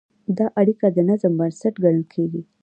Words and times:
دا 0.37 0.45
اړیکه 0.59 0.87
د 0.95 0.97
نظم 1.09 1.33
بنسټ 1.39 1.73
ګڼل 1.83 2.05
کېږي. 2.13 2.41